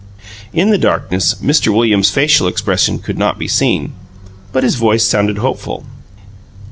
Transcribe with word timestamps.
In 0.51 0.71
the 0.71 0.79
darkness 0.79 1.35
Mr. 1.43 1.71
Williams' 1.71 2.09
facial 2.09 2.47
expression 2.47 2.97
could 2.97 3.19
not 3.19 3.37
be 3.37 3.47
seen, 3.47 3.93
but 4.51 4.63
his 4.63 4.73
voice 4.73 5.03
sounded 5.03 5.37
hopeful. 5.37 5.85